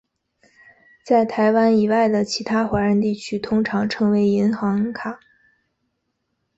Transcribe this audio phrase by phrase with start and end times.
[1.05, 5.19] 在台湾以外的其他华人地区通常称为银行卡。